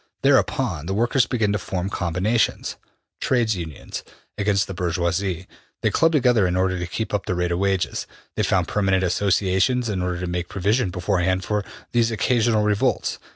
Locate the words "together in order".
6.11-6.79